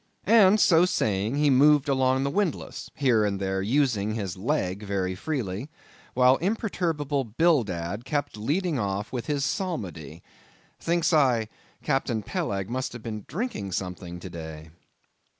[0.25, 5.13] And so saying, he moved along the windlass, here and there using his leg very
[5.13, 5.69] freely,
[6.15, 10.23] while imperturbable Bildad kept leading off with his psalmody.
[10.79, 11.49] Thinks I,
[11.83, 14.71] Captain Peleg must have been drinking something to day.